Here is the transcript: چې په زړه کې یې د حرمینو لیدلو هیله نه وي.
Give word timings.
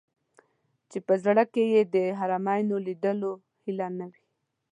چې 0.89 0.97
په 1.07 1.13
زړه 1.23 1.43
کې 1.53 1.63
یې 1.73 1.81
د 1.93 1.95
حرمینو 2.19 2.77
لیدلو 2.87 3.31
هیله 3.63 3.87
نه 3.97 4.05
وي. 4.11 4.21